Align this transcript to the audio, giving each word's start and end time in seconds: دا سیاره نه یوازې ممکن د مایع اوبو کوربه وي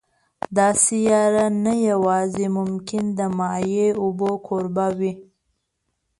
دا 0.55 0.67
سیاره 0.85 1.45
نه 1.65 1.73
یوازې 1.89 2.45
ممکن 2.57 3.03
د 3.19 3.19
مایع 3.37 3.87
اوبو 4.03 4.29
کوربه 4.47 4.87
وي 4.97 5.13